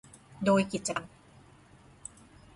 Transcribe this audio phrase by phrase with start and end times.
[0.45, 1.09] โดยกิจกรรม